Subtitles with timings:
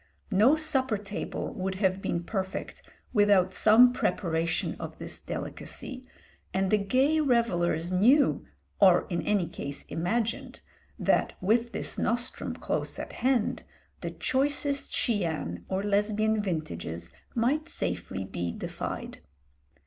[0.31, 2.81] No supper table would have been perfect
[3.13, 6.07] without some preparation of this delicacy,
[6.55, 8.43] and the gay revellers knew,
[8.79, 10.61] or in any case imagined,
[10.97, 13.61] that with this nostrum close at hand
[13.99, 19.19] the choicest Chian or Lesbian vintages might safely be defied.